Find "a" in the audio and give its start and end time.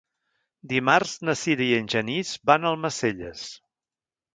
2.69-2.75